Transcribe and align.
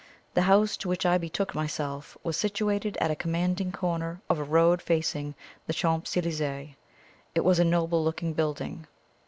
The 0.33 0.41
house 0.49 0.77
to 0.77 0.87
which 0.89 1.05
I 1.05 1.19
betook 1.19 1.53
myself 1.53 2.17
was 2.23 2.35
situated 2.35 2.97
at 2.99 3.11
a 3.11 3.15
commanding 3.15 3.71
corner 3.71 4.19
of 4.31 4.39
a 4.39 4.43
road 4.43 4.81
facing 4.81 5.35
the 5.67 5.73
Champs 5.73 6.17
Elysees. 6.17 6.71
It 7.35 7.43
was 7.45 7.59
a 7.59 7.63
noble 7.63 8.03
looking 8.03 8.33
building. 8.33 8.87